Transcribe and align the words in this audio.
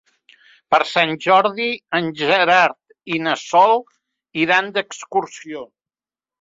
Per 0.75 0.79
Sant 0.91 1.11
Jordi 1.25 1.67
en 1.99 2.09
Gerard 2.23 3.15
i 3.17 3.21
na 3.29 3.37
Sol 3.45 3.79
iran 4.49 4.75
d'excursió. 4.81 5.67